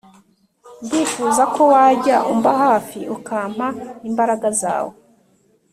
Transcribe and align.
Ndifuza 0.85 1.43
ko 1.53 1.61
wajya 1.73 2.15
umba 2.33 2.51
hafi 2.63 2.99
ukampa 3.15 3.67
imbaraga 4.09 4.47
zawe 4.61 4.93